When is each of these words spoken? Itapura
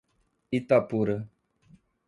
Itapura 0.59 1.17